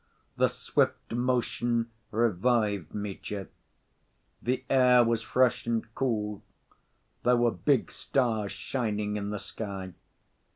The 0.35 0.47
swift 0.47 1.11
motion 1.11 1.91
revived 2.09 2.95
Mitya. 2.95 3.49
The 4.41 4.65
air 4.67 5.03
was 5.03 5.21
fresh 5.21 5.67
and 5.67 5.93
cool, 5.93 6.41
there 7.21 7.37
were 7.37 7.51
big 7.51 7.91
stars 7.91 8.51
shining 8.51 9.15
in 9.15 9.29
the 9.29 9.37
sky. 9.37 9.93